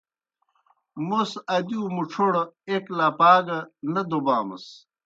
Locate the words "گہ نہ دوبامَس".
3.45-4.65